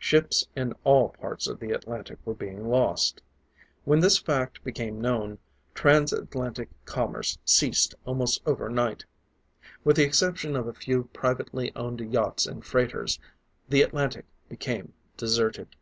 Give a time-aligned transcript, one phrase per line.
[0.00, 3.22] Ships in all parts of the Atlantic were being lost.
[3.84, 5.38] When this fact became known,
[5.76, 9.04] trans Atlantic commerce ceased almost over night.
[9.84, 13.20] With the exception of a few privately owned yachts and freighters,
[13.68, 15.76] the Atlantic became deserted.